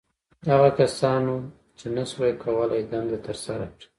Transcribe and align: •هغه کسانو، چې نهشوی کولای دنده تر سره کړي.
•هغه 0.51 0.69
کسانو، 0.79 1.35
چې 1.77 1.85
نهشوی 1.95 2.33
کولای 2.43 2.81
دنده 2.91 3.17
تر 3.25 3.35
سره 3.45 3.65
کړي. 3.75 3.85